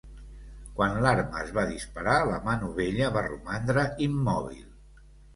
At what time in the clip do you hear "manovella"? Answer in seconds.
2.47-3.09